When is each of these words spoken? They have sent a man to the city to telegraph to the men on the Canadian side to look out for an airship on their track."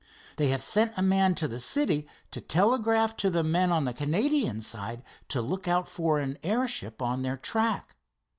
They 0.37 0.47
have 0.47 0.63
sent 0.63 0.93
a 0.97 1.03
man 1.03 1.35
to 1.35 1.47
the 1.47 1.59
city 1.59 2.07
to 2.31 2.41
telegraph 2.41 3.15
to 3.17 3.29
the 3.29 3.43
men 3.43 3.71
on 3.71 3.85
the 3.85 3.93
Canadian 3.93 4.59
side 4.61 5.03
to 5.27 5.43
look 5.43 5.67
out 5.67 5.87
for 5.87 6.17
an 6.17 6.39
airship 6.41 7.03
on 7.03 7.21
their 7.21 7.37
track." 7.37 7.95